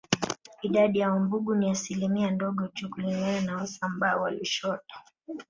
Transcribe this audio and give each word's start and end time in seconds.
Idadi 0.61 0.99
ya 0.99 1.09
Wambugu 1.11 1.55
ni 1.55 1.69
asilimia 1.71 2.31
ndogo 2.31 2.67
tu 2.67 2.89
kulingana 2.89 3.41
na 3.41 3.55
Wasambaa 3.57 4.15
wa 4.17 4.31
Lushoto 4.31 4.95